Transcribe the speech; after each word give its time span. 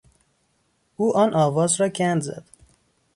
او 0.95 1.17
آن 1.17 1.33
آواز 1.33 1.81
را 1.81 1.87
گند 1.89 2.21
زد. 2.21 2.43